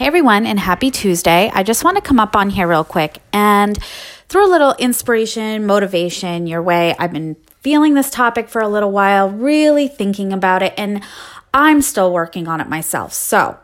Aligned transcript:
Hey 0.00 0.06
everyone, 0.06 0.46
and 0.46 0.58
happy 0.58 0.90
Tuesday. 0.90 1.50
I 1.52 1.62
just 1.62 1.84
want 1.84 1.98
to 1.98 2.00
come 2.00 2.18
up 2.18 2.34
on 2.34 2.48
here 2.48 2.66
real 2.66 2.84
quick 2.84 3.18
and 3.34 3.76
throw 4.30 4.46
a 4.46 4.48
little 4.48 4.74
inspiration, 4.78 5.66
motivation 5.66 6.46
your 6.46 6.62
way. 6.62 6.96
I've 6.98 7.12
been 7.12 7.36
feeling 7.60 7.92
this 7.92 8.08
topic 8.08 8.48
for 8.48 8.62
a 8.62 8.68
little 8.70 8.92
while, 8.92 9.28
really 9.28 9.88
thinking 9.88 10.32
about 10.32 10.62
it, 10.62 10.72
and 10.78 11.02
I'm 11.52 11.82
still 11.82 12.14
working 12.14 12.48
on 12.48 12.62
it 12.62 12.66
myself. 12.66 13.12
So 13.12 13.58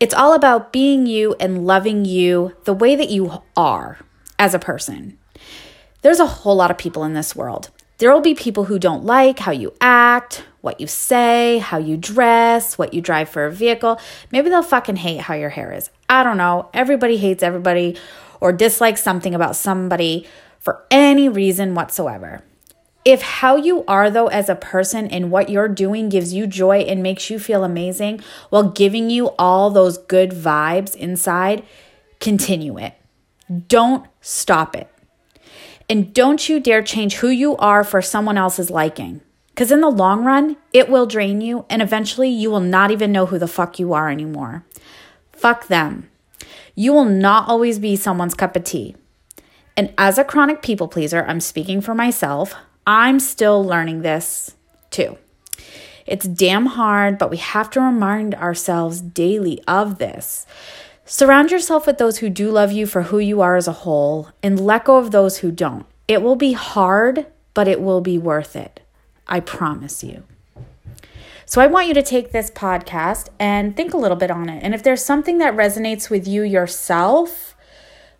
it's 0.00 0.14
all 0.14 0.32
about 0.32 0.72
being 0.72 1.06
you 1.06 1.36
and 1.38 1.64
loving 1.64 2.04
you 2.04 2.56
the 2.64 2.74
way 2.74 2.96
that 2.96 3.10
you 3.10 3.40
are 3.56 3.98
as 4.36 4.54
a 4.54 4.58
person. 4.58 5.16
There's 6.02 6.18
a 6.18 6.26
whole 6.26 6.56
lot 6.56 6.72
of 6.72 6.78
people 6.78 7.04
in 7.04 7.14
this 7.14 7.36
world. 7.36 7.70
There 7.98 8.12
will 8.12 8.20
be 8.20 8.34
people 8.34 8.64
who 8.64 8.78
don't 8.78 9.04
like 9.04 9.40
how 9.40 9.50
you 9.50 9.74
act, 9.80 10.44
what 10.60 10.80
you 10.80 10.86
say, 10.86 11.58
how 11.58 11.78
you 11.78 11.96
dress, 11.96 12.78
what 12.78 12.94
you 12.94 13.00
drive 13.00 13.28
for 13.28 13.44
a 13.44 13.50
vehicle. 13.50 14.00
Maybe 14.30 14.48
they'll 14.48 14.62
fucking 14.62 14.96
hate 14.96 15.22
how 15.22 15.34
your 15.34 15.48
hair 15.48 15.72
is. 15.72 15.90
I 16.08 16.22
don't 16.22 16.36
know. 16.36 16.70
Everybody 16.72 17.16
hates 17.16 17.42
everybody 17.42 17.96
or 18.40 18.52
dislikes 18.52 19.02
something 19.02 19.34
about 19.34 19.56
somebody 19.56 20.26
for 20.60 20.84
any 20.92 21.28
reason 21.28 21.74
whatsoever. 21.74 22.44
If 23.04 23.22
how 23.22 23.56
you 23.56 23.84
are, 23.86 24.10
though, 24.10 24.28
as 24.28 24.48
a 24.48 24.54
person 24.54 25.08
and 25.08 25.30
what 25.32 25.48
you're 25.48 25.66
doing 25.66 26.08
gives 26.08 26.32
you 26.32 26.46
joy 26.46 26.80
and 26.80 27.02
makes 27.02 27.30
you 27.30 27.38
feel 27.40 27.64
amazing 27.64 28.20
while 28.50 28.70
giving 28.70 29.10
you 29.10 29.28
all 29.38 29.70
those 29.70 29.98
good 29.98 30.30
vibes 30.30 30.94
inside, 30.94 31.64
continue 32.20 32.78
it. 32.78 32.94
Don't 33.66 34.06
stop 34.20 34.76
it. 34.76 34.88
And 35.88 36.12
don't 36.12 36.48
you 36.48 36.60
dare 36.60 36.82
change 36.82 37.16
who 37.16 37.28
you 37.28 37.56
are 37.56 37.82
for 37.82 38.02
someone 38.02 38.36
else's 38.36 38.70
liking. 38.70 39.22
Because 39.48 39.72
in 39.72 39.80
the 39.80 39.88
long 39.88 40.24
run, 40.24 40.56
it 40.72 40.88
will 40.88 41.06
drain 41.06 41.40
you, 41.40 41.64
and 41.68 41.82
eventually 41.82 42.28
you 42.28 42.50
will 42.50 42.60
not 42.60 42.90
even 42.90 43.10
know 43.10 43.26
who 43.26 43.38
the 43.38 43.48
fuck 43.48 43.78
you 43.78 43.92
are 43.92 44.08
anymore. 44.08 44.64
Fuck 45.32 45.66
them. 45.66 46.08
You 46.74 46.92
will 46.92 47.06
not 47.06 47.48
always 47.48 47.78
be 47.78 47.96
someone's 47.96 48.34
cup 48.34 48.54
of 48.54 48.64
tea. 48.64 48.94
And 49.76 49.92
as 49.98 50.18
a 50.18 50.24
chronic 50.24 50.62
people 50.62 50.88
pleaser, 50.88 51.24
I'm 51.26 51.40
speaking 51.40 51.80
for 51.80 51.94
myself, 51.94 52.54
I'm 52.86 53.18
still 53.18 53.64
learning 53.64 54.02
this 54.02 54.54
too. 54.90 55.18
It's 56.06 56.26
damn 56.26 56.66
hard, 56.66 57.18
but 57.18 57.30
we 57.30 57.36
have 57.36 57.70
to 57.70 57.80
remind 57.80 58.34
ourselves 58.34 59.00
daily 59.00 59.60
of 59.66 59.98
this. 59.98 60.46
Surround 61.10 61.50
yourself 61.50 61.86
with 61.86 61.96
those 61.96 62.18
who 62.18 62.28
do 62.28 62.50
love 62.50 62.70
you 62.70 62.84
for 62.84 63.04
who 63.04 63.18
you 63.18 63.40
are 63.40 63.56
as 63.56 63.66
a 63.66 63.72
whole 63.72 64.28
and 64.42 64.60
let 64.60 64.84
go 64.84 64.98
of 64.98 65.10
those 65.10 65.38
who 65.38 65.50
don't. 65.50 65.86
It 66.06 66.20
will 66.20 66.36
be 66.36 66.52
hard, 66.52 67.26
but 67.54 67.66
it 67.66 67.80
will 67.80 68.02
be 68.02 68.18
worth 68.18 68.54
it. 68.54 68.80
I 69.26 69.40
promise 69.40 70.04
you. 70.04 70.24
So 71.46 71.62
I 71.62 71.66
want 71.66 71.88
you 71.88 71.94
to 71.94 72.02
take 72.02 72.32
this 72.32 72.50
podcast 72.50 73.30
and 73.38 73.74
think 73.74 73.94
a 73.94 73.96
little 73.96 74.18
bit 74.18 74.30
on 74.30 74.50
it. 74.50 74.62
And 74.62 74.74
if 74.74 74.82
there's 74.82 75.02
something 75.02 75.38
that 75.38 75.56
resonates 75.56 76.10
with 76.10 76.28
you 76.28 76.42
yourself, 76.42 77.56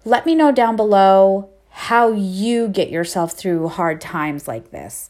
let 0.06 0.24
me 0.24 0.34
know 0.34 0.50
down 0.50 0.74
below 0.74 1.50
how 1.78 2.10
you 2.10 2.66
get 2.66 2.90
yourself 2.90 3.32
through 3.32 3.68
hard 3.68 4.00
times 4.00 4.48
like 4.48 4.72
this 4.72 5.08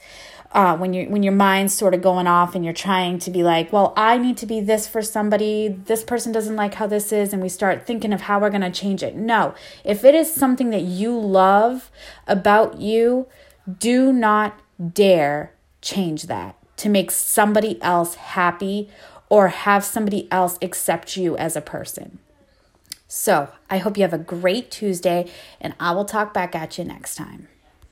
uh, 0.53 0.77
when 0.77 0.93
you 0.95 1.09
when 1.09 1.23
your 1.23 1.33
mind's 1.33 1.75
sort 1.75 1.95
of 1.95 2.03
going 2.03 2.27
off 2.27 2.55
and 2.55 2.65
you're 2.65 2.75
trying 2.75 3.19
to 3.19 3.31
be 3.31 3.43
like, 3.43 3.73
well, 3.73 3.93
I 3.97 4.17
need 4.19 4.37
to 4.39 4.47
be 4.47 4.61
this 4.61 4.89
for 4.89 5.03
somebody. 5.03 5.69
This 5.69 6.03
person 6.03 6.33
doesn't 6.33 6.57
like 6.57 6.75
how 6.75 6.87
this 6.87 7.13
is, 7.13 7.33
and 7.33 7.43
we 7.43 7.49
start 7.49 7.87
thinking 7.87 8.13
of 8.13 8.23
how 8.23 8.39
we're 8.39 8.51
to 8.51 8.71
change 8.71 9.03
it. 9.03 9.15
No, 9.15 9.55
if 9.85 10.05
it 10.05 10.15
is 10.15 10.33
something 10.33 10.71
that 10.71 10.83
you 10.83 11.19
love 11.19 11.91
about 12.27 12.81
you, 12.81 13.27
do 13.79 14.13
not 14.13 14.59
dare 14.93 15.53
change 15.83 16.25
that 16.25 16.57
to 16.79 16.89
make 16.89 17.11
somebody 17.11 17.81
else 17.83 18.15
happy 18.15 18.89
or 19.29 19.49
have 19.49 19.85
somebody 19.85 20.31
else 20.31 20.59
accept 20.63 21.17
you 21.17 21.37
as 21.37 21.57
a 21.57 21.61
person. 21.61 22.19
So, 23.09 23.49
I 23.71 23.79
hope 23.79 23.97
you 23.97 24.03
have 24.03 24.13
a 24.13 24.19
great 24.19 24.71
Tuesday, 24.71 25.31
and 25.61 25.75
I 25.81 25.93
will 25.93 26.05
talk 26.05 26.35
back 26.35 26.55
at 26.55 26.77
you 26.77 26.85
next 26.85 27.15
time. 27.15 27.49